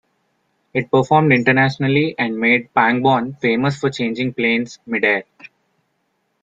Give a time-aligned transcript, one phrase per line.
[0.73, 5.25] It performed internationally and made Pangborn famous for changing planes mid-air.